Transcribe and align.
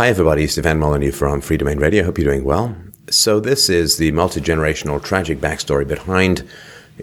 Hi, 0.00 0.08
everybody. 0.08 0.44
It's 0.44 0.54
Stefan 0.54 0.78
Molyneux 0.78 1.12
from 1.12 1.42
Freedomain 1.42 1.78
Radio. 1.78 2.04
Hope 2.04 2.16
you're 2.16 2.32
doing 2.32 2.42
well. 2.42 2.74
So, 3.10 3.38
this 3.38 3.68
is 3.68 3.98
the 3.98 4.12
multi 4.12 4.40
generational 4.40 5.04
tragic 5.04 5.40
backstory 5.40 5.86
behind 5.86 6.42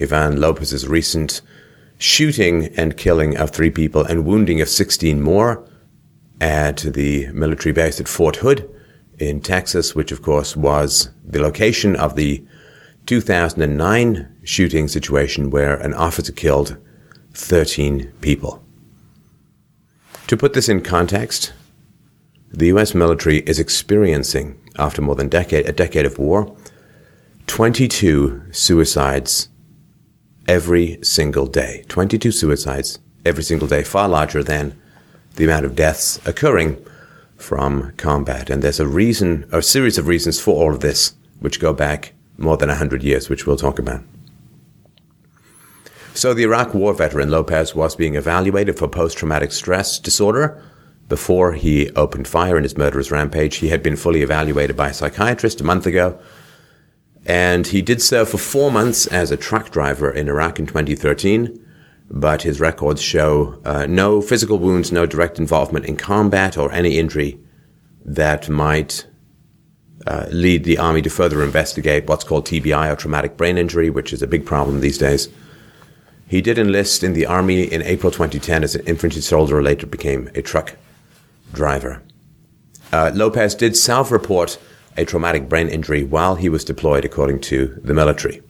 Ivan 0.01 0.41
Lopez's 0.41 0.87
recent 0.87 1.41
shooting 1.99 2.73
and 2.75 2.97
killing 2.97 3.37
of 3.37 3.51
three 3.51 3.69
people 3.69 4.03
and 4.03 4.25
wounding 4.25 4.61
of 4.61 4.67
16 4.67 5.21
more 5.21 5.63
at 6.41 6.77
the 6.77 7.27
military 7.33 7.71
base 7.71 7.99
at 7.99 8.07
Fort 8.07 8.37
Hood 8.37 8.67
in 9.19 9.41
Texas, 9.41 9.93
which, 9.93 10.11
of 10.11 10.23
course, 10.23 10.57
was 10.57 11.11
the 11.23 11.39
location 11.39 11.95
of 11.95 12.15
the 12.15 12.43
2009 13.05 14.37
shooting 14.41 14.87
situation 14.87 15.51
where 15.51 15.75
an 15.75 15.93
officer 15.93 16.31
killed 16.31 16.77
13 17.35 18.11
people. 18.21 18.63
To 20.25 20.35
put 20.35 20.53
this 20.53 20.67
in 20.67 20.81
context, 20.81 21.53
the 22.51 22.67
US 22.67 22.93
military 22.93 23.39
is 23.39 23.59
experiencing, 23.59 24.59
after 24.77 25.01
more 25.01 25.15
than 25.15 25.29
decade, 25.29 25.67
a 25.67 25.73
decade 25.73 26.05
of 26.05 26.17
war, 26.17 26.55
22 27.47 28.43
suicides 28.51 29.49
every 30.47 30.99
single 31.01 31.45
day. 31.45 31.83
22 31.87 32.31
suicides 32.31 32.99
every 33.25 33.43
single 33.43 33.67
day, 33.67 33.83
far 33.83 34.07
larger 34.07 34.43
than 34.43 34.79
the 35.35 35.43
amount 35.43 35.65
of 35.65 35.75
deaths 35.75 36.19
occurring 36.25 36.83
from 37.35 37.91
combat. 37.97 38.49
And 38.49 38.61
there's 38.61 38.79
a 38.79 38.87
reason, 38.87 39.47
a 39.51 39.61
series 39.61 39.97
of 39.97 40.07
reasons 40.07 40.39
for 40.39 40.55
all 40.55 40.73
of 40.73 40.79
this, 40.79 41.13
which 41.39 41.59
go 41.59 41.73
back 41.73 42.13
more 42.37 42.57
than 42.57 42.69
100 42.69 43.03
years, 43.03 43.29
which 43.29 43.45
we'll 43.45 43.57
talk 43.57 43.79
about. 43.79 44.03
So 46.13 46.33
the 46.33 46.43
Iraq 46.43 46.73
war 46.73 46.93
veteran 46.93 47.29
Lopez 47.29 47.75
was 47.75 47.95
being 47.95 48.15
evaluated 48.15 48.77
for 48.77 48.87
post-traumatic 48.87 49.51
stress 49.51 49.99
disorder 49.99 50.63
before 51.07 51.53
he 51.53 51.89
opened 51.91 52.27
fire 52.27 52.57
in 52.57 52.63
his 52.63 52.77
murderous 52.77 53.11
rampage. 53.11 53.57
He 53.57 53.69
had 53.69 53.81
been 53.81 53.95
fully 53.95 54.21
evaluated 54.21 54.75
by 54.75 54.89
a 54.89 54.93
psychiatrist 54.93 55.61
a 55.61 55.63
month 55.63 55.85
ago, 55.85 56.19
and 57.25 57.67
he 57.67 57.81
did 57.81 58.01
so 58.01 58.25
for 58.25 58.37
four 58.37 58.71
months 58.71 59.07
as 59.07 59.31
a 59.31 59.37
truck 59.37 59.69
driver 59.69 60.11
in 60.11 60.29
Iraq 60.29 60.59
in 60.59 60.67
2013. 60.67 61.63
But 62.09 62.43
his 62.43 62.61
records 62.61 63.01
show 63.01 63.59
uh, 63.65 63.85
no 63.85 64.21
physical 64.21 64.59
wounds, 64.59 64.93
no 64.93 65.05
direct 65.05 65.39
involvement 65.39 65.85
in 65.85 65.97
combat 65.97 66.57
or 66.57 66.71
any 66.71 66.97
injury 66.97 67.37
that 68.05 68.47
might 68.47 69.05
uh, 70.05 70.25
lead 70.29 70.63
the 70.63 70.77
army 70.77 71.01
to 71.01 71.09
further 71.09 71.43
investigate 71.43 72.07
what's 72.07 72.23
called 72.23 72.45
TBI 72.45 72.91
or 72.91 72.95
traumatic 72.95 73.35
brain 73.35 73.57
injury, 73.57 73.89
which 73.89 74.13
is 74.13 74.21
a 74.21 74.27
big 74.27 74.45
problem 74.45 74.79
these 74.79 74.97
days. 74.97 75.27
He 76.29 76.41
did 76.41 76.57
enlist 76.57 77.03
in 77.03 77.11
the 77.11 77.25
army 77.25 77.63
in 77.63 77.81
April 77.81 78.11
2010 78.11 78.63
as 78.63 78.75
an 78.75 78.85
infantry 78.85 79.21
soldier, 79.21 79.61
later 79.61 79.85
became 79.85 80.29
a 80.33 80.41
truck 80.41 80.75
driver. 81.53 82.01
Uh, 82.91 83.11
Lopez 83.13 83.55
did 83.55 83.75
self 83.75 84.11
report 84.11 84.57
a 84.95 85.05
traumatic 85.05 85.47
brain 85.47 85.67
injury 85.67 86.03
while 86.03 86.35
he 86.35 86.49
was 86.49 86.63
deployed, 86.63 87.05
according 87.05 87.39
to 87.39 87.79
the 87.83 87.93
military. 87.93 88.41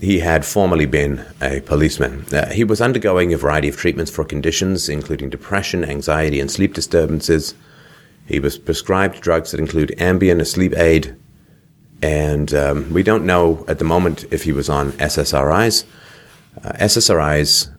He 0.00 0.20
had 0.20 0.46
formerly 0.46 0.86
been 0.86 1.24
a 1.40 1.60
policeman. 1.60 2.24
Uh, 2.32 2.50
he 2.50 2.64
was 2.64 2.80
undergoing 2.80 3.32
a 3.32 3.36
variety 3.36 3.68
of 3.68 3.76
treatments 3.76 4.10
for 4.10 4.24
conditions, 4.24 4.88
including 4.88 5.28
depression, 5.28 5.84
anxiety, 5.84 6.40
and 6.40 6.50
sleep 6.50 6.72
disturbances. 6.72 7.54
He 8.26 8.40
was 8.40 8.56
prescribed 8.56 9.20
drugs 9.20 9.50
that 9.50 9.60
include 9.60 9.94
Ambien, 9.98 10.40
a 10.40 10.44
sleep 10.44 10.76
aid, 10.76 11.16
and 12.00 12.54
um, 12.54 12.92
we 12.92 13.02
don't 13.02 13.26
know 13.26 13.64
at 13.68 13.78
the 13.78 13.84
moment 13.84 14.24
if 14.30 14.44
he 14.44 14.52
was 14.52 14.68
on 14.68 14.92
SSRIs. 14.92 15.84
Uh, 16.64 16.72
SSRIs 16.72 17.70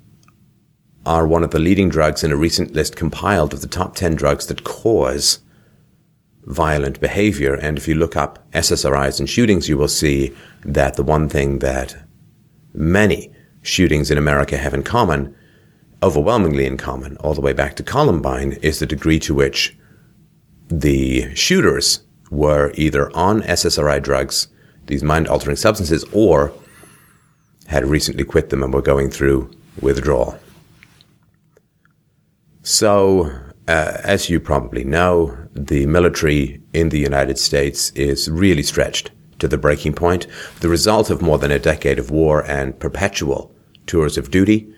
are 1.06 1.28
one 1.28 1.44
of 1.44 1.52
the 1.52 1.59
leading 1.59 1.90
drugs 1.90 2.23
in 2.23 2.32
a 2.32 2.38
recent 2.38 2.73
list 2.73 2.96
compiled 2.96 3.54
of 3.54 3.62
the 3.62 3.68
top 3.68 3.96
10 3.96 4.16
drugs 4.16 4.48
that 4.48 4.64
cause 4.64 5.40
violent 6.46 7.00
behavior. 7.00 7.56
And 7.56 7.78
if 7.78 7.88
you 7.88 7.96
look 7.96 8.16
up 8.16 8.50
SSRIs 8.52 9.20
and 9.20 9.30
shootings, 9.30 9.68
you 9.68 9.78
will 9.78 9.88
see 9.88 10.34
that 10.64 10.96
the 10.96 11.04
one 11.04 11.30
thing 11.30 11.59
that 11.59 11.96
many 12.74 13.34
shootings 13.62 14.12
in 14.12 14.18
America 14.18 14.58
have 14.58 14.74
in 14.74 14.84
common, 14.84 15.36
overwhelmingly 16.02 16.66
in 16.66 16.78
common, 16.78 17.18
all 17.18 17.34
the 17.34 17.42
way 17.42 17.53
back 17.53 17.75
to 17.75 17.84
Columbine, 17.84 18.53
is 18.62 18.80
the 18.80 18.86
degree 18.86 19.19
to 19.19 19.34
which 19.34 19.78
the 20.68 21.34
shooters 21.36 22.02
were 22.31 22.72
either 22.75 23.16
on 23.16 23.42
SSRI 23.44 24.02
drugs, 24.02 24.47
these 24.88 25.03
mind 25.03 25.28
altering 25.28 25.56
substances, 25.56 26.03
or 26.12 26.52
had 27.68 27.86
recently 27.86 28.24
quit 28.24 28.50
them 28.50 28.63
and 28.63 28.74
were 28.74 28.81
going 28.81 29.09
through 29.09 29.50
withdrawal. 29.81 30.38
So, 32.63 33.29
uh, 33.68 33.97
as 34.03 34.29
you 34.29 34.40
probably 34.40 34.85
know, 34.85 35.38
the 35.53 35.85
military 35.85 36.62
in 36.72 36.90
the 36.90 37.00
United 37.00 37.38
States 37.38 37.91
is 37.91 38.31
really 38.31 38.63
stretched 38.63 39.12
to 39.40 39.50
the 39.50 39.57
breaking 39.57 39.94
point, 39.94 40.28
the 40.62 40.69
result 40.69 41.09
of 41.09 41.22
more 41.22 41.38
than 41.38 41.51
a 41.51 41.59
decade 41.59 42.00
of 42.00 42.09
war 42.09 42.41
and 42.50 42.79
perpetual 42.79 43.53
tours 43.85 44.18
of 44.18 44.31
duty 44.31 44.74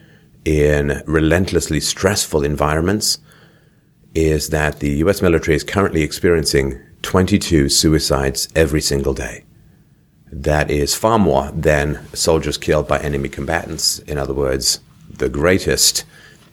in 0.46 1.04
relentlessly 1.06 1.80
stressful 1.80 2.44
environments 2.44 3.20
is 4.16 4.50
that 4.50 4.80
the 4.80 4.90
US 5.04 5.22
military 5.22 5.56
is 5.56 5.64
currently 5.64 6.02
experiencing 6.02 6.82
22 7.04 7.70
suicides 7.70 8.48
every 8.56 8.82
single 8.82 9.14
day. 9.14 9.44
That 10.32 10.72
is 10.72 10.96
far 10.96 11.20
more 11.20 11.52
than 11.52 12.00
soldiers 12.14 12.58
killed 12.58 12.88
by 12.88 12.98
enemy 13.00 13.30
combatants. 13.30 14.00
In 14.00 14.18
other 14.18 14.34
words, 14.34 14.80
the 15.08 15.30
greatest 15.30 16.04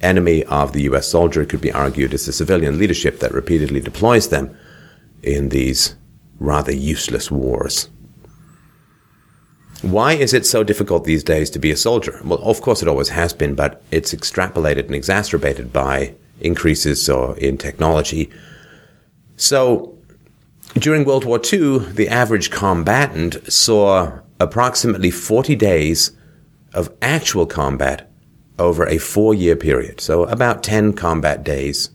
enemy 0.02 0.44
of 0.44 0.72
the 0.72 0.82
US 0.82 1.08
soldier 1.08 1.44
could 1.44 1.60
be 1.60 1.72
argued 1.72 2.12
is 2.12 2.26
the 2.26 2.32
civilian 2.32 2.78
leadership 2.78 3.20
that 3.20 3.32
repeatedly 3.32 3.80
deploys 3.80 4.28
them 4.28 4.56
in 5.22 5.48
these 5.50 5.94
rather 6.38 6.72
useless 6.72 7.30
wars. 7.30 7.88
Why 9.82 10.12
is 10.12 10.32
it 10.32 10.46
so 10.46 10.62
difficult 10.62 11.04
these 11.04 11.24
days 11.24 11.50
to 11.50 11.58
be 11.58 11.72
a 11.72 11.76
soldier? 11.76 12.20
Well, 12.24 12.38
of 12.42 12.60
course 12.60 12.82
it 12.82 12.88
always 12.88 13.08
has 13.08 13.32
been, 13.32 13.54
but 13.54 13.82
it's 13.90 14.14
extrapolated 14.14 14.86
and 14.86 14.94
exacerbated 14.94 15.72
by 15.72 16.14
increases 16.40 17.08
uh, 17.08 17.32
in 17.32 17.58
technology. 17.58 18.30
So, 19.36 19.98
during 20.74 21.04
World 21.04 21.24
War 21.24 21.40
II, 21.52 21.80
the 21.80 22.08
average 22.08 22.50
combatant 22.50 23.52
saw 23.52 24.20
approximately 24.38 25.10
40 25.10 25.56
days 25.56 26.12
of 26.74 26.92
actual 27.02 27.46
combat 27.46 28.11
over 28.58 28.86
a 28.86 28.98
four 28.98 29.34
year 29.34 29.56
period. 29.56 30.00
So, 30.00 30.24
about 30.24 30.62
10 30.62 30.92
combat 30.94 31.44
days 31.44 31.90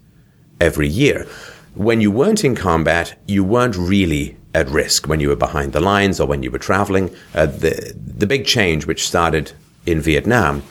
every 0.60 0.88
year. 0.88 1.28
When 1.76 2.02
you 2.02 2.10
weren't 2.10 2.44
in 2.44 2.56
combat, 2.56 3.20
you 3.28 3.44
weren't 3.44 3.76
really 3.76 4.38
at 4.54 4.68
risk 4.70 5.08
when 5.08 5.20
you 5.20 5.30
were 5.30 5.36
behind 5.36 5.74
the 5.74 5.80
lines 5.80 6.20
or 6.20 6.28
when 6.28 6.42
you 6.42 6.50
were 6.50 6.58
traveling. 6.58 7.16
Uh, 7.36 7.46
the, 7.46 7.94
the 7.96 8.26
big 8.26 8.46
change, 8.46 8.88
which 8.88 9.08
started 9.08 9.52
in 9.86 10.02
Vietnam, 10.02 10.64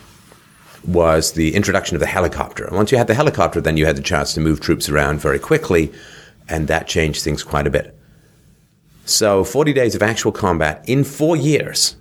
was 0.85 1.33
the 1.33 1.55
introduction 1.55 1.95
of 1.95 2.01
the 2.01 2.07
helicopter. 2.07 2.69
Once 2.73 2.91
you 2.91 2.99
had 2.99 3.07
the 3.07 3.15
helicopter, 3.15 3.61
then 3.61 3.77
you 3.77 3.87
had 3.87 3.97
the 3.97 4.03
chance 4.03 4.35
to 4.35 4.41
move 4.41 4.61
troops 4.61 4.89
around 4.89 5.21
very 5.21 5.39
quickly, 5.39 5.93
and 6.49 6.67
that 6.69 6.89
changed 6.89 7.23
things 7.23 7.43
quite 7.43 7.67
a 7.67 7.71
bit. 7.71 7.97
So, 9.05 9.45
40 9.45 9.73
days 9.73 9.95
of 9.95 10.03
actual 10.03 10.33
combat 10.33 10.85
in 10.89 11.05
four 11.05 11.37
years 11.37 11.97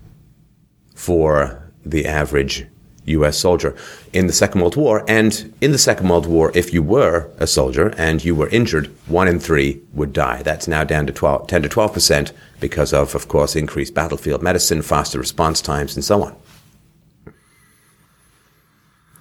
for 0.95 1.71
the 1.85 2.07
average 2.07 2.65
US 3.05 3.37
soldier 3.37 3.75
in 4.13 4.27
the 4.27 4.33
Second 4.33 4.61
World 4.61 4.75
War. 4.75 5.03
And 5.07 5.53
in 5.61 5.71
the 5.71 5.77
Second 5.77 6.09
World 6.09 6.25
War, 6.25 6.51
if 6.55 6.73
you 6.73 6.81
were 6.81 7.29
a 7.37 7.47
soldier 7.47 7.93
and 7.97 8.23
you 8.23 8.35
were 8.35 8.49
injured, 8.49 8.87
one 9.07 9.27
in 9.27 9.39
three 9.39 9.81
would 9.93 10.13
die. 10.13 10.41
That's 10.41 10.67
now 10.67 10.83
down 10.83 11.07
to 11.07 11.13
12, 11.13 11.47
10 11.47 11.61
to 11.63 11.69
12% 11.69 12.31
because 12.59 12.93
of, 12.93 13.15
of 13.15 13.27
course, 13.27 13.55
increased 13.55 13.93
battlefield 13.93 14.41
medicine, 14.41 14.81
faster 14.81 15.19
response 15.19 15.61
times, 15.61 15.95
and 15.95 16.03
so 16.03 16.23
on. 16.23 16.35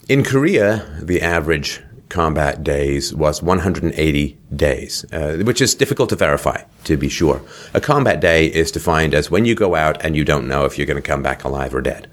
In 0.08 0.22
Korea, 0.22 0.98
the 1.00 1.22
average 1.22 1.80
combat 2.10 2.62
days 2.62 3.14
was 3.14 3.42
180 3.42 4.38
days, 4.54 5.04
uh, 5.12 5.38
which 5.38 5.60
is 5.60 5.74
difficult 5.74 6.10
to 6.10 6.16
verify, 6.16 6.62
to 6.84 6.96
be 6.96 7.08
sure. 7.08 7.42
A 7.72 7.80
combat 7.80 8.20
day 8.20 8.46
is 8.46 8.70
defined 8.70 9.14
as 9.14 9.30
when 9.30 9.44
you 9.44 9.54
go 9.54 9.74
out 9.74 10.04
and 10.04 10.14
you 10.14 10.24
don't 10.24 10.46
know 10.46 10.64
if 10.64 10.76
you're 10.76 10.86
going 10.86 11.02
to 11.02 11.02
come 11.02 11.22
back 11.22 11.42
alive 11.42 11.74
or 11.74 11.80
dead. 11.80 12.08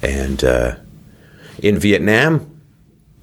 And 0.00 0.42
uh, 0.44 0.76
in 1.62 1.78
Vietnam, 1.78 2.50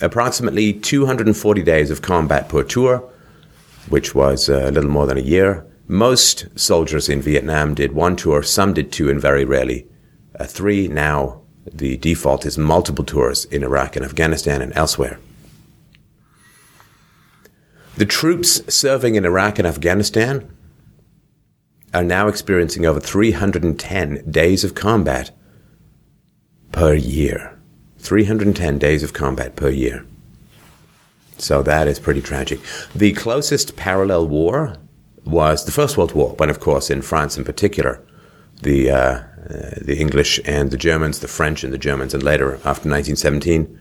approximately 0.01 0.73
240 0.73 1.63
days 1.63 1.91
of 1.91 2.01
combat 2.01 2.49
per 2.49 2.63
tour, 2.63 3.09
which 3.89 4.15
was 4.15 4.49
a 4.49 4.71
little 4.71 4.89
more 4.89 5.07
than 5.07 5.17
a 5.17 5.21
year. 5.21 5.65
Most 5.87 6.47
soldiers 6.57 7.09
in 7.09 7.21
Vietnam 7.21 7.73
did 7.73 7.93
one 7.93 8.15
tour, 8.15 8.43
some 8.43 8.73
did 8.73 8.91
two, 8.91 9.09
and 9.09 9.19
very 9.19 9.45
rarely 9.45 9.87
uh, 10.39 10.45
three. 10.45 10.87
Now, 10.87 11.41
the 11.65 11.97
default 11.97 12.45
is 12.45 12.57
multiple 12.57 13.05
tours 13.05 13.45
in 13.45 13.63
Iraq 13.63 13.95
and 13.95 14.05
Afghanistan 14.05 14.61
and 14.61 14.73
elsewhere. 14.75 15.19
The 17.97 18.05
troops 18.05 18.61
serving 18.73 19.15
in 19.15 19.25
Iraq 19.25 19.59
and 19.59 19.67
Afghanistan 19.67 20.49
are 21.93 22.03
now 22.03 22.27
experiencing 22.27 22.85
over 22.85 22.99
310 22.99 24.31
days 24.31 24.63
of 24.63 24.75
combat 24.75 25.31
per 26.71 26.93
year. 26.93 27.50
310 28.01 28.79
days 28.79 29.03
of 29.03 29.13
combat 29.13 29.55
per 29.55 29.69
year. 29.69 30.05
So 31.37 31.63
that 31.63 31.87
is 31.87 31.99
pretty 31.99 32.21
tragic. 32.21 32.59
The 32.93 33.13
closest 33.13 33.75
parallel 33.75 34.27
war 34.27 34.77
was 35.25 35.65
the 35.65 35.71
First 35.71 35.97
World 35.97 36.13
War, 36.13 36.35
when, 36.37 36.49
of 36.49 36.59
course, 36.59 36.89
in 36.89 37.01
France 37.01 37.37
in 37.37 37.43
particular, 37.43 38.03
the 38.61 38.91
uh, 38.91 39.23
uh, 39.49 39.79
the 39.81 39.97
English 39.99 40.39
and 40.45 40.69
the 40.69 40.77
Germans, 40.77 41.19
the 41.19 41.27
French 41.27 41.63
and 41.63 41.73
the 41.73 41.77
Germans, 41.77 42.13
and 42.13 42.21
later 42.21 42.53
after 42.57 42.87
1917, 42.89 43.79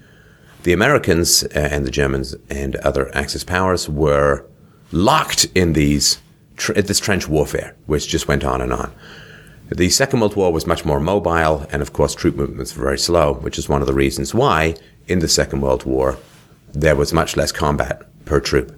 the 0.62 0.72
Americans 0.72 1.44
uh, 1.44 1.48
and 1.54 1.86
the 1.86 1.90
Germans 1.90 2.34
and 2.48 2.76
other 2.76 3.14
Axis 3.14 3.44
powers 3.44 3.88
were 3.88 4.46
locked 4.90 5.46
in 5.54 5.74
these 5.74 6.18
tr- 6.56 6.72
this 6.72 6.98
trench 6.98 7.28
warfare, 7.28 7.76
which 7.86 8.08
just 8.08 8.26
went 8.26 8.42
on 8.44 8.60
and 8.60 8.72
on. 8.72 8.90
The 9.70 9.88
Second 9.88 10.18
World 10.18 10.34
War 10.34 10.52
was 10.52 10.66
much 10.66 10.84
more 10.84 10.98
mobile, 10.98 11.64
and 11.70 11.80
of 11.80 11.92
course, 11.92 12.16
troop 12.16 12.34
movements 12.34 12.76
were 12.76 12.82
very 12.82 12.98
slow, 12.98 13.34
which 13.34 13.56
is 13.56 13.68
one 13.68 13.80
of 13.80 13.86
the 13.86 13.94
reasons 13.94 14.34
why 14.34 14.74
in 15.06 15.20
the 15.20 15.28
Second 15.28 15.60
World 15.60 15.84
War 15.84 16.18
there 16.72 16.96
was 16.96 17.12
much 17.12 17.36
less 17.36 17.52
combat 17.52 18.02
per 18.24 18.40
troop. 18.40 18.76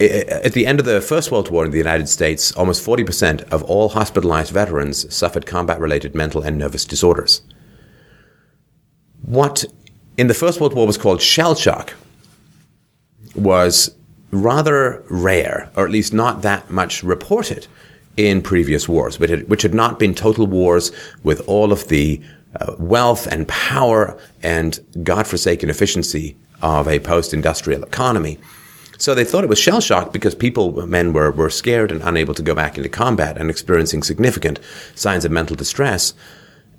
At 0.00 0.54
the 0.54 0.66
end 0.66 0.80
of 0.80 0.86
the 0.86 1.02
First 1.02 1.30
World 1.30 1.50
War 1.50 1.66
in 1.66 1.70
the 1.70 1.76
United 1.76 2.08
States, 2.08 2.52
almost 2.52 2.84
40% 2.84 3.42
of 3.52 3.62
all 3.64 3.90
hospitalized 3.90 4.52
veterans 4.52 5.14
suffered 5.14 5.44
combat 5.44 5.78
related 5.78 6.14
mental 6.14 6.40
and 6.40 6.56
nervous 6.56 6.86
disorders. 6.86 7.42
What 9.20 9.66
in 10.16 10.28
the 10.28 10.34
First 10.34 10.60
World 10.60 10.72
War 10.72 10.86
was 10.86 10.96
called 10.96 11.20
shell 11.20 11.54
shock 11.54 11.92
was 13.34 13.94
rather 14.30 15.04
rare, 15.10 15.70
or 15.76 15.84
at 15.84 15.90
least 15.90 16.14
not 16.14 16.40
that 16.40 16.70
much 16.70 17.02
reported 17.02 17.66
in 18.16 18.42
previous 18.42 18.88
wars, 18.88 19.18
which 19.18 19.30
had, 19.30 19.48
which 19.48 19.62
had 19.62 19.74
not 19.74 19.98
been 19.98 20.14
total 20.14 20.46
wars 20.46 20.92
with 21.22 21.40
all 21.48 21.72
of 21.72 21.88
the 21.88 22.20
uh, 22.60 22.74
wealth 22.78 23.26
and 23.26 23.46
power 23.48 24.18
and 24.42 24.80
godforsaken 25.02 25.70
efficiency 25.70 26.36
of 26.62 26.88
a 26.88 26.98
post-industrial 26.98 27.82
economy. 27.82 28.38
So 28.98 29.14
they 29.14 29.24
thought 29.24 29.44
it 29.44 29.50
was 29.50 29.58
shell 29.58 29.80
shock 29.80 30.12
because 30.12 30.34
people, 30.34 30.86
men 30.86 31.12
were, 31.12 31.30
were 31.30 31.48
scared 31.48 31.90
and 31.90 32.02
unable 32.02 32.34
to 32.34 32.42
go 32.42 32.54
back 32.54 32.76
into 32.76 32.90
combat 32.90 33.38
and 33.38 33.48
experiencing 33.48 34.02
significant 34.02 34.60
signs 34.94 35.24
of 35.24 35.32
mental 35.32 35.56
distress 35.56 36.12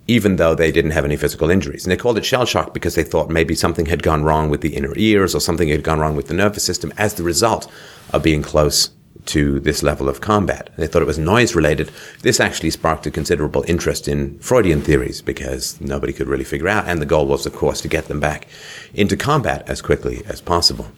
even 0.08 0.36
though 0.36 0.56
they 0.56 0.72
didn't 0.72 0.92
have 0.92 1.06
any 1.06 1.16
physical 1.16 1.50
injuries. 1.50 1.86
And 1.86 1.92
they 1.92 1.98
called 1.98 2.18
it 2.18 2.26
shell 2.26 2.46
shock 2.46 2.74
because 2.74 2.96
they 2.96 3.04
thought 3.04 3.30
maybe 3.30 3.56
something 3.56 3.86
had 3.86 4.04
gone 4.04 4.24
wrong 4.24 4.50
with 4.50 4.62
the 4.62 4.76
inner 4.76 4.94
ears 4.98 5.36
or 5.36 5.40
something 5.40 5.70
had 5.70 5.84
gone 5.84 6.00
wrong 6.00 6.16
with 6.16 6.28
the 6.28 6.34
nervous 6.34 6.66
system 6.66 6.92
as 6.98 7.14
the 7.14 7.24
result 7.24 7.72
of 8.12 8.24
being 8.24 8.42
close 8.42 8.90
to 9.28 9.60
this 9.60 9.84
level 9.84 10.10
of 10.10 10.22
combat. 10.22 10.70
They 10.78 10.88
thought 10.88 11.02
it 11.02 11.06
was 11.06 11.20
noise 11.20 11.56
related. 11.56 11.92
This 12.22 12.40
actually 12.40 12.72
sparked 12.72 13.06
a 13.06 13.12
considerable 13.12 13.64
interest 13.68 14.08
in 14.08 14.40
Freudian 14.40 14.82
theories 14.82 15.22
because 15.22 15.80
nobody 15.80 16.14
could 16.14 16.28
really 16.28 16.44
figure 16.44 16.68
out. 16.68 16.88
And 16.88 17.02
the 17.02 17.06
goal 17.06 17.28
was, 17.28 17.46
of 17.46 17.54
course, 17.54 17.82
to 17.82 17.88
get 17.88 18.06
them 18.06 18.20
back 18.20 18.48
into 18.94 19.16
combat 19.16 19.64
as 19.68 19.82
quickly 19.82 20.24
as 20.26 20.42
possible. 20.42 20.92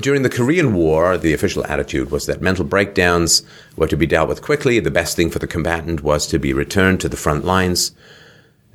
During 0.00 0.22
the 0.22 0.30
Korean 0.30 0.74
War, 0.74 1.16
the 1.16 1.32
official 1.32 1.64
attitude 1.66 2.10
was 2.10 2.26
that 2.26 2.42
mental 2.42 2.64
breakdowns 2.64 3.42
were 3.76 3.88
to 3.88 3.96
be 3.96 4.06
dealt 4.06 4.28
with 4.28 4.42
quickly. 4.42 4.78
The 4.78 4.90
best 4.90 5.16
thing 5.16 5.30
for 5.30 5.38
the 5.38 5.46
combatant 5.46 6.02
was 6.02 6.26
to 6.26 6.38
be 6.38 6.52
returned 6.52 7.00
to 7.00 7.08
the 7.08 7.16
front 7.16 7.44
lines. 7.44 7.92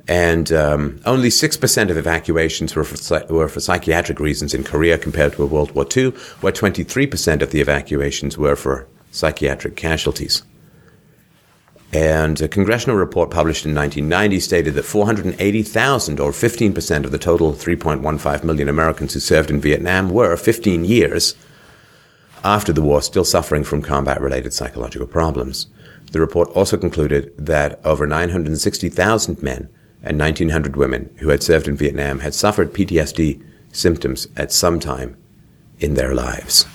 And 0.08 0.50
um, 0.52 1.00
only 1.04 1.28
6% 1.28 1.90
of 1.90 1.96
evacuations 1.96 2.74
were 2.74 2.84
for, 2.84 3.24
were 3.32 3.48
for 3.48 3.60
psychiatric 3.60 4.18
reasons 4.18 4.52
in 4.52 4.64
Korea 4.64 4.98
compared 4.98 5.34
to 5.34 5.46
World 5.46 5.72
War 5.72 5.86
II, 5.96 6.10
where 6.40 6.52
23% 6.52 7.40
of 7.40 7.50
the 7.52 7.60
evacuations 7.60 8.36
were 8.36 8.56
for 8.56 8.88
psychiatric 9.12 9.76
casualties. 9.76 10.42
And 11.92 12.40
a 12.40 12.48
congressional 12.48 12.96
report 12.96 13.30
published 13.30 13.66
in 13.66 13.74
1990 13.74 14.40
stated 14.40 14.74
that 14.74 14.84
480,000, 14.84 16.18
or 16.18 16.32
15% 16.32 17.04
of 17.04 17.12
the 17.12 17.18
total 17.18 17.52
3.15 17.52 18.44
million 18.44 18.68
Americans 18.68 19.12
who 19.12 19.20
served 19.20 19.50
in 19.50 19.60
Vietnam, 19.60 20.08
were 20.08 20.36
15 20.36 20.84
years 20.84 21.36
after 22.42 22.72
the 22.72 22.82
war 22.82 23.02
still 23.02 23.24
suffering 23.24 23.62
from 23.62 23.82
combat 23.82 24.20
related 24.20 24.52
psychological 24.54 25.06
problems. 25.06 25.66
The 26.10 26.20
report 26.20 26.48
also 26.50 26.76
concluded 26.76 27.32
that 27.38 27.78
over 27.84 28.06
960,000 28.06 29.42
men 29.42 29.68
and 30.02 30.18
1,900 30.18 30.76
women 30.76 31.14
who 31.18 31.28
had 31.28 31.42
served 31.42 31.68
in 31.68 31.76
Vietnam 31.76 32.20
had 32.20 32.34
suffered 32.34 32.72
PTSD 32.72 33.42
symptoms 33.72 34.28
at 34.36 34.52
some 34.52 34.80
time 34.80 35.16
in 35.78 35.94
their 35.94 36.14
lives. 36.14 36.66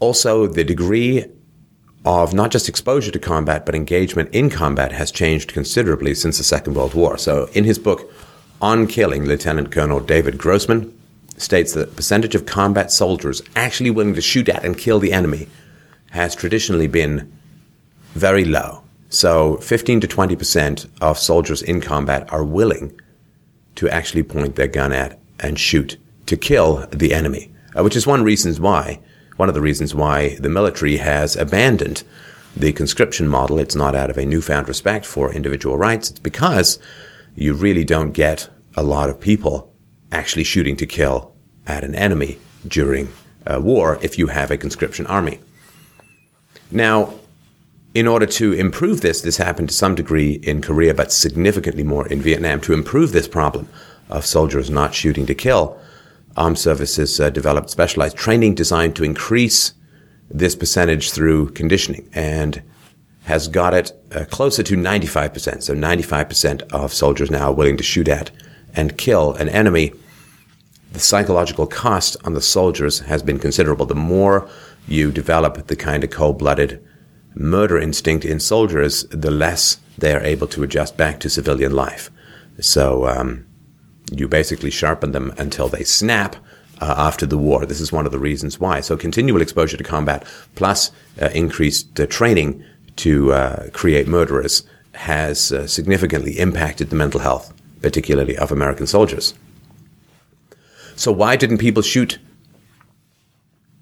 Also, 0.00 0.46
the 0.46 0.64
degree 0.64 1.24
of 2.04 2.32
not 2.32 2.50
just 2.50 2.68
exposure 2.68 3.10
to 3.10 3.18
combat, 3.18 3.66
but 3.66 3.74
engagement 3.74 4.30
in 4.32 4.48
combat 4.48 4.92
has 4.92 5.10
changed 5.10 5.52
considerably 5.52 6.14
since 6.14 6.38
the 6.38 6.44
Second 6.44 6.74
World 6.74 6.94
War. 6.94 7.18
So, 7.18 7.48
in 7.52 7.64
his 7.64 7.78
book, 7.78 8.12
On 8.62 8.86
Killing, 8.86 9.24
Lieutenant 9.24 9.72
Colonel 9.72 10.00
David 10.00 10.38
Grossman 10.38 10.96
states 11.36 11.72
that 11.72 11.90
the 11.90 11.96
percentage 11.96 12.34
of 12.34 12.46
combat 12.46 12.90
soldiers 12.92 13.42
actually 13.56 13.90
willing 13.90 14.14
to 14.14 14.20
shoot 14.20 14.48
at 14.48 14.64
and 14.64 14.78
kill 14.78 14.98
the 14.98 15.12
enemy 15.12 15.48
has 16.10 16.34
traditionally 16.34 16.86
been 16.86 17.30
very 18.14 18.44
low. 18.44 18.82
So, 19.10 19.56
15 19.58 20.00
to 20.00 20.08
20% 20.08 20.88
of 21.00 21.18
soldiers 21.18 21.62
in 21.62 21.80
combat 21.80 22.30
are 22.32 22.44
willing 22.44 22.98
to 23.76 23.88
actually 23.88 24.22
point 24.22 24.56
their 24.56 24.68
gun 24.68 24.92
at 24.92 25.18
and 25.40 25.58
shoot 25.58 25.96
to 26.26 26.36
kill 26.36 26.86
the 26.92 27.14
enemy, 27.14 27.50
uh, 27.76 27.82
which 27.82 27.96
is 27.96 28.06
one 28.06 28.22
reason 28.22 28.54
why 28.62 29.00
one 29.38 29.48
of 29.48 29.54
the 29.54 29.60
reasons 29.60 29.94
why 29.94 30.36
the 30.40 30.48
military 30.48 30.96
has 30.96 31.36
abandoned 31.36 32.02
the 32.56 32.72
conscription 32.72 33.28
model. 33.28 33.58
It's 33.58 33.76
not 33.76 33.94
out 33.94 34.10
of 34.10 34.18
a 34.18 34.26
newfound 34.26 34.66
respect 34.66 35.06
for 35.06 35.32
individual 35.32 35.78
rights. 35.78 36.10
It's 36.10 36.18
because 36.18 36.78
you 37.36 37.54
really 37.54 37.84
don't 37.84 38.10
get 38.10 38.50
a 38.76 38.82
lot 38.82 39.08
of 39.08 39.20
people 39.20 39.72
actually 40.10 40.42
shooting 40.42 40.76
to 40.76 40.86
kill 40.86 41.32
at 41.68 41.84
an 41.84 41.94
enemy 41.94 42.38
during 42.66 43.08
a 43.46 43.60
war 43.60 43.98
if 44.02 44.18
you 44.18 44.26
have 44.26 44.50
a 44.50 44.56
conscription 44.56 45.06
army. 45.06 45.38
Now, 46.72 47.14
in 47.94 48.06
order 48.06 48.26
to 48.26 48.52
improve 48.52 49.00
this, 49.00 49.22
this 49.22 49.38
happened 49.38 49.70
to 49.70 49.74
some 49.74 49.94
degree 49.94 50.34
in 50.42 50.60
Korea, 50.60 50.94
but 50.94 51.12
significantly 51.12 51.82
more 51.82 52.06
in 52.08 52.20
Vietnam. 52.20 52.60
To 52.62 52.74
improve 52.74 53.12
this 53.12 53.28
problem 53.28 53.68
of 54.10 54.26
soldiers 54.26 54.70
not 54.70 54.94
shooting 54.94 55.26
to 55.26 55.34
kill, 55.34 55.78
armed 56.36 56.58
services 56.58 57.18
uh, 57.18 57.30
developed 57.30 57.70
specialized 57.70 58.16
training 58.16 58.54
designed 58.54 58.94
to 58.96 59.04
increase 59.04 59.72
this 60.30 60.54
percentage 60.54 61.10
through 61.10 61.50
conditioning 61.50 62.08
and 62.12 62.62
has 63.24 63.48
got 63.48 63.74
it 63.74 63.92
uh, 64.12 64.24
closer 64.26 64.62
to 64.62 64.76
95%. 64.76 65.62
So 65.62 65.74
95% 65.74 66.62
of 66.72 66.92
soldiers 66.92 67.30
now 67.30 67.48
are 67.48 67.54
willing 67.54 67.76
to 67.78 67.82
shoot 67.82 68.08
at 68.08 68.30
and 68.74 68.96
kill 68.96 69.34
an 69.34 69.48
enemy. 69.48 69.92
The 70.92 71.00
psychological 71.00 71.66
cost 71.66 72.16
on 72.24 72.34
the 72.34 72.40
soldiers 72.40 73.00
has 73.00 73.22
been 73.22 73.38
considerable. 73.38 73.86
The 73.86 73.94
more 73.94 74.48
you 74.86 75.10
develop 75.10 75.66
the 75.66 75.76
kind 75.76 76.04
of 76.04 76.10
cold-blooded 76.10 76.82
murder 77.38 77.78
instinct 77.78 78.24
in 78.24 78.40
soldiers, 78.40 79.04
the 79.04 79.30
less 79.30 79.78
they 79.96 80.14
are 80.14 80.22
able 80.22 80.46
to 80.48 80.62
adjust 80.62 80.96
back 80.96 81.20
to 81.20 81.30
civilian 81.30 81.72
life. 81.72 82.10
So, 82.60 83.06
um, 83.06 83.46
you 84.12 84.28
basically 84.28 84.70
sharpen 84.70 85.12
them 85.12 85.32
until 85.38 85.68
they 85.68 85.84
snap 85.84 86.36
uh, 86.80 86.94
after 86.96 87.26
the 87.26 87.38
war. 87.38 87.66
This 87.66 87.80
is 87.80 87.92
one 87.92 88.06
of 88.06 88.12
the 88.12 88.18
reasons 88.18 88.60
why. 88.60 88.80
So 88.80 88.96
continual 88.96 89.42
exposure 89.42 89.76
to 89.76 89.84
combat 89.84 90.24
plus 90.54 90.90
uh, 91.20 91.28
increased 91.34 91.98
uh, 91.98 92.06
training 92.06 92.64
to 92.96 93.32
uh, 93.32 93.70
create 93.72 94.08
murderers 94.08 94.62
has 94.94 95.52
uh, 95.52 95.66
significantly 95.66 96.38
impacted 96.38 96.90
the 96.90 96.96
mental 96.96 97.20
health, 97.20 97.52
particularly 97.82 98.36
of 98.36 98.50
American 98.50 98.86
soldiers. 98.86 99.34
So 100.96 101.12
why 101.12 101.36
didn't 101.36 101.58
people 101.58 101.82
shoot 101.82 102.18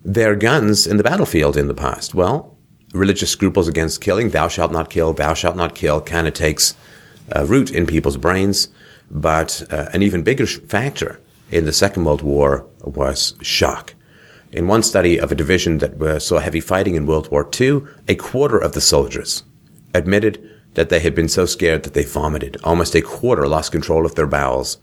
their 0.05 0.37
guns 0.37 0.87
in 0.87 0.99
the 0.99 1.03
battlefield 1.03 1.57
in 1.57 1.69
the 1.69 1.75
past? 1.75 2.15
Well, 2.15 2.56
religious 2.97 3.31
scruples 3.31 3.69
against 3.69 4.01
killing, 4.01 4.31
thou 4.31 4.49
shalt 4.49 4.73
not 4.73 4.91
kill, 4.91 5.13
thou 5.13 5.35
shalt 5.35 5.57
not 5.57 5.75
kill, 5.75 6.01
kind 6.01 6.27
of 6.27 6.35
takes 6.35 6.75
root 7.45 7.71
in 7.71 7.87
people's 7.87 8.17
brains. 8.17 8.69
But 9.11 9.63
uh, 9.71 9.89
an 9.93 10.03
even 10.03 10.23
bigger 10.23 10.47
factor 10.47 11.21
in 11.51 11.65
the 11.65 11.73
Second 11.73 12.05
World 12.05 12.23
War 12.23 12.67
was 12.81 13.35
shock. 13.41 13.95
In 14.53 14.69
one 14.69 14.83
study 14.83 15.19
of 15.19 15.31
a 15.31 15.37
division 15.37 15.79
that 15.79 16.01
uh, 16.01 16.19
saw 16.19 16.39
heavy 16.39 16.61
fighting 16.61 16.95
in 16.95 17.07
World 17.07 17.31
War 17.31 17.49
II, 17.61 17.83
a 18.09 18.15
quarter 18.15 18.59
of 18.59 18.73
the 18.73 18.81
soldiers 18.81 19.45
admitted 19.95 20.51
that 20.75 20.89
they 20.89 21.01
had 21.01 21.15
been 21.15 21.29
so 21.29 21.47
scared 21.47 21.83
that 21.85 21.95
they 21.95 22.05
vomited. 22.05 22.59
Almost 22.63 22.95
a 22.95 23.01
quarter 23.01 23.49
lost 23.49 23.73
control 23.73 24.05
of 24.05 24.15
their 24.15 24.27
bowels. 24.27 24.79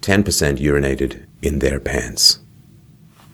10% 0.00 0.24
urinated 0.58 1.26
in 1.42 1.58
their 1.58 1.78
pants. 1.78 2.40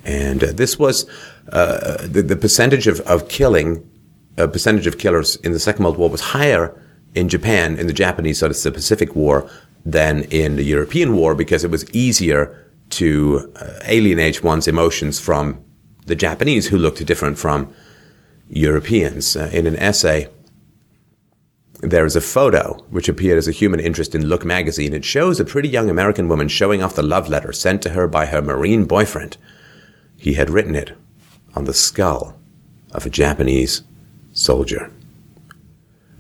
And 0.04 0.42
uh, 0.42 0.52
this 0.52 0.78
was 0.78 1.08
uh, 1.52 1.98
the, 2.06 2.22
the, 2.22 2.36
percentage 2.36 2.86
of, 2.86 3.00
of 3.02 3.28
killing, 3.28 3.88
a 4.37 4.49
percentage 4.49 4.87
of 4.87 4.99
killers 4.99 5.37
in 5.37 5.52
the 5.52 5.59
Second 5.59 5.85
World 5.85 5.99
War 5.99 6.11
was 6.11 6.21
higher 6.21 6.81
in 7.14 7.28
Japan, 7.28 7.78
in 7.78 7.87
the 7.87 7.93
Japanese, 7.93 8.38
so 8.38 8.47
it's 8.47 8.62
the 8.62 8.71
Pacific 8.71 9.14
War, 9.16 9.49
than 9.85 10.25
in 10.25 10.57
the 10.57 10.64
European 10.64 11.14
war 11.14 11.35
because 11.35 11.64
it 11.64 11.71
was 11.71 11.88
easier 11.93 12.71
to 12.90 13.52
uh, 13.57 13.81
alienate 13.85 14.43
one's 14.43 14.69
emotions 14.69 15.21
from 15.21 15.62
the 16.07 16.16
Japanese 16.16 16.66
who 16.69 16.76
looked 16.76 17.05
different 17.07 17.38
from 17.38 17.73
Europeans. 18.49 19.37
Uh, 19.37 19.49
in 19.52 19.66
an 19.66 19.76
essay 19.76 20.28
there 21.81 22.07
is 22.07 22.16
a 22.16 22.21
photo 22.21 22.75
which 22.90 23.09
appeared 23.09 23.38
as 23.38 23.47
a 23.47 23.52
human 23.52 23.81
interest 23.81 24.14
in 24.14 24.26
Look 24.26 24.45
magazine. 24.45 24.95
It 24.95 25.05
shows 25.05 25.38
a 25.38 25.45
pretty 25.45 25.69
young 25.69 25.90
American 25.90 26.28
woman 26.28 26.49
showing 26.49 26.83
off 26.83 26.95
the 26.95 27.02
love 27.02 27.28
letter 27.28 27.52
sent 27.52 27.83
to 27.83 27.90
her 27.90 28.09
by 28.09 28.26
her 28.26 28.40
Marine 28.40 28.87
boyfriend. 28.87 29.37
He 30.16 30.35
had 30.35 30.50
written 30.50 30.75
it 30.75 30.97
on 31.55 31.64
the 31.64 31.75
skull 31.75 32.38
of 32.93 33.05
a 33.05 33.11
Japanese 33.11 33.83
soldier. 34.37 34.93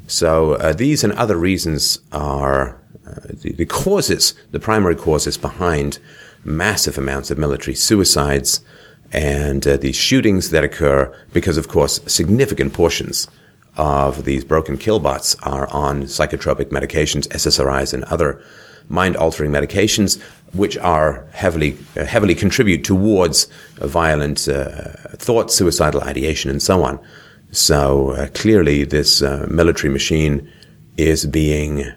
So 0.08 0.54
uh, 0.54 0.72
these 0.72 1.04
and 1.04 1.12
other 1.12 1.36
reasons 1.36 2.00
are 2.12 2.80
uh, 3.06 3.20
the, 3.28 3.52
the, 3.52 3.66
causes, 3.66 4.34
the 4.50 4.60
primary 4.60 4.96
causes 4.96 5.36
behind 5.36 5.98
massive 6.44 6.96
amounts 6.96 7.30
of 7.30 7.38
military 7.38 7.74
suicides 7.74 8.60
and 9.12 9.66
uh, 9.66 9.76
these 9.76 9.96
shootings 9.96 10.50
that 10.50 10.64
occur 10.64 11.14
because, 11.32 11.56
of 11.56 11.68
course, 11.68 12.00
significant 12.06 12.72
portions 12.72 13.28
of 13.76 14.24
these 14.24 14.44
broken 14.44 14.76
killbots 14.76 15.36
are 15.42 15.68
on 15.72 16.04
psychotropic 16.04 16.66
medications, 16.66 17.28
SSRIs, 17.28 17.92
and 17.92 18.04
other 18.04 18.42
mind-altering 18.88 19.50
medications, 19.50 20.20
which 20.52 20.78
are 20.78 21.26
heavily 21.32 21.76
uh, 21.96 22.04
heavily 22.04 22.34
contribute 22.34 22.84
towards 22.84 23.46
violent 23.76 24.48
uh, 24.48 24.92
thoughts, 25.16 25.54
suicidal 25.54 26.00
ideation, 26.02 26.50
and 26.50 26.62
so 26.62 26.82
on. 26.82 26.98
So 27.56 28.10
uh, 28.10 28.28
clearly, 28.34 28.84
this 28.84 29.22
uh, 29.22 29.46
military 29.50 29.90
machine 29.90 30.46
is 30.98 31.24
being 31.24 31.90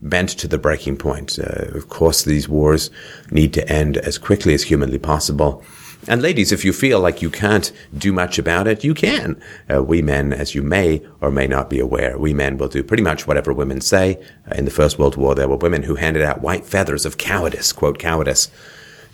bent 0.00 0.28
to 0.30 0.46
the 0.46 0.58
breaking 0.58 0.96
point. 0.96 1.40
Uh, 1.40 1.76
of 1.76 1.88
course, 1.88 2.22
these 2.22 2.48
wars 2.48 2.88
need 3.32 3.52
to 3.54 3.68
end 3.68 3.96
as 3.96 4.16
quickly 4.16 4.54
as 4.54 4.62
humanly 4.62 4.98
possible. 4.98 5.64
And 6.06 6.22
ladies, 6.22 6.52
if 6.52 6.64
you 6.64 6.72
feel 6.72 7.00
like 7.00 7.20
you 7.20 7.30
can't 7.30 7.72
do 7.98 8.12
much 8.12 8.38
about 8.38 8.68
it, 8.68 8.84
you 8.84 8.94
can. 8.94 9.42
Uh, 9.68 9.82
we 9.82 10.02
men, 10.02 10.32
as 10.32 10.54
you 10.54 10.62
may 10.62 11.04
or 11.20 11.32
may 11.32 11.48
not 11.48 11.68
be 11.68 11.80
aware, 11.80 12.16
we 12.16 12.32
men 12.32 12.56
will 12.56 12.68
do 12.68 12.84
pretty 12.84 13.02
much 13.02 13.26
whatever 13.26 13.52
women 13.52 13.80
say. 13.80 14.22
Uh, 14.48 14.54
in 14.54 14.66
the 14.66 14.70
First 14.70 15.00
World 15.00 15.16
War, 15.16 15.34
there 15.34 15.48
were 15.48 15.56
women 15.56 15.82
who 15.82 15.96
handed 15.96 16.22
out 16.22 16.42
white 16.42 16.64
feathers 16.64 17.04
of 17.04 17.18
cowardice, 17.18 17.72
quote, 17.72 17.98
cowardice, 17.98 18.52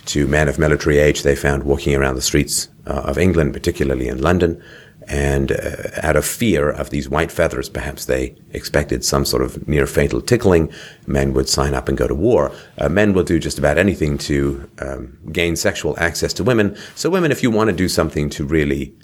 to 0.04 0.26
men 0.26 0.48
of 0.48 0.58
military 0.58 0.98
age 0.98 1.22
they 1.22 1.36
found 1.36 1.62
walking 1.62 1.94
around 1.94 2.16
the 2.16 2.20
streets 2.20 2.68
uh, 2.86 3.02
of 3.04 3.16
England, 3.16 3.54
particularly 3.54 4.08
in 4.08 4.20
London. 4.20 4.62
And 5.08 5.52
uh, 5.52 5.90
out 6.02 6.16
of 6.16 6.24
fear 6.24 6.70
of 6.70 6.90
these 6.90 7.08
white 7.08 7.32
feathers, 7.32 7.68
perhaps 7.68 8.04
they 8.04 8.36
expected 8.52 9.04
some 9.04 9.24
sort 9.24 9.42
of 9.42 9.66
near 9.68 9.86
fatal 9.86 10.20
tickling. 10.20 10.72
Men 11.06 11.32
would 11.34 11.48
sign 11.48 11.74
up 11.74 11.88
and 11.88 11.98
go 11.98 12.06
to 12.06 12.14
war. 12.14 12.52
Uh, 12.78 12.88
men 12.88 13.12
will 13.12 13.24
do 13.24 13.38
just 13.38 13.58
about 13.58 13.78
anything 13.78 14.18
to 14.18 14.68
um, 14.78 15.18
gain 15.32 15.56
sexual 15.56 15.98
access 15.98 16.32
to 16.34 16.44
women. 16.44 16.76
So, 16.94 17.10
women, 17.10 17.32
if 17.32 17.42
you 17.42 17.50
want 17.50 17.70
to 17.70 17.76
do 17.76 17.88
something 17.88 18.30
to 18.30 18.44
really 18.44 18.94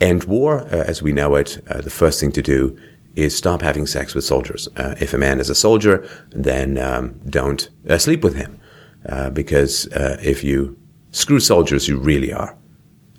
end 0.00 0.24
war 0.24 0.60
uh, 0.60 0.84
as 0.86 1.02
we 1.02 1.12
know 1.12 1.34
it, 1.36 1.62
uh, 1.68 1.80
the 1.80 1.90
first 1.90 2.20
thing 2.20 2.32
to 2.32 2.42
do 2.42 2.78
is 3.14 3.34
stop 3.34 3.62
having 3.62 3.86
sex 3.86 4.14
with 4.14 4.24
soldiers. 4.24 4.68
Uh, 4.76 4.94
if 5.00 5.14
a 5.14 5.18
man 5.18 5.40
is 5.40 5.48
a 5.48 5.54
soldier, 5.54 6.06
then 6.30 6.76
um, 6.76 7.18
don't 7.30 7.70
uh, 7.88 7.96
sleep 7.96 8.22
with 8.22 8.34
him. 8.34 8.60
because 9.32 9.88
if 10.20 10.44
you 10.44 10.76
screw 11.12 11.40
soldiers, 11.40 11.88
you 11.88 11.98
really 11.98 12.32
are 12.32 12.54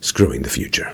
screwing 0.02 0.44
the 0.44 0.50
future. 0.50 0.94